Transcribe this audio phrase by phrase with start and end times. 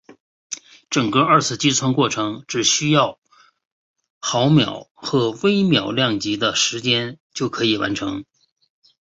[0.89, 3.19] 整个二次击穿过程只需要
[4.17, 8.25] 毫秒或微秒量级的时间就可以完成。